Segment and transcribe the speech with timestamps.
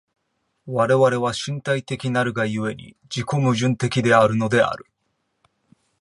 [0.65, 4.87] 我々は身体的なるが故に、自己矛盾的であるのである。